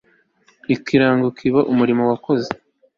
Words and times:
ikirango 0.75 1.27
kibe 1.37 1.59
umurimo 1.71 2.03
wakoze 2.11 2.49